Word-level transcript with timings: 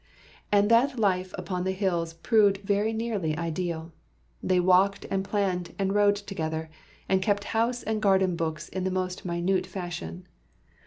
And 0.51 0.71
that 0.71 0.97
life 0.97 1.31
upon 1.37 1.63
the 1.63 1.73
hills 1.73 2.13
proved 2.15 2.57
very 2.65 2.91
nearly 2.91 3.37
ideal. 3.37 3.91
They 4.41 4.59
walked 4.59 5.05
and 5.11 5.23
planned 5.23 5.75
and 5.77 5.93
rode 5.93 6.15
together, 6.15 6.71
and 7.07 7.21
kept 7.21 7.43
house 7.53 7.83
and 7.83 8.01
garden 8.01 8.35
books 8.35 8.67
in 8.67 8.83
the 8.83 8.89
most 8.89 9.25
minute 9.25 9.67
fashion. 9.67 10.25